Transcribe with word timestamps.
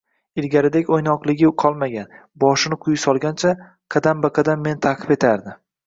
Ilgarigidek 0.43 0.87
o`ynoqiligi 0.95 1.51
qolmagan, 1.65 2.17
boshini 2.47 2.81
quyi 2.87 3.05
solgancha 3.07 3.55
qadam-baqadam 3.97 4.69
meni 4.69 4.85
ta`qib 4.91 5.19
etardi 5.21 5.61